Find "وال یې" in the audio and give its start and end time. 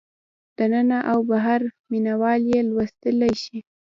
2.21-2.59